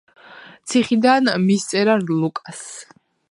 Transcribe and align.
ციხიდან 0.71 1.29
მისწერა 1.45 1.99
ლუკას. 2.09 2.65